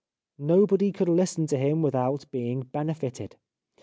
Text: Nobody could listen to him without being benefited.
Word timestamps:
Nobody 0.39 0.91
could 0.91 1.09
listen 1.09 1.45
to 1.45 1.59
him 1.59 1.83
without 1.83 2.25
being 2.31 2.61
benefited. 2.63 3.35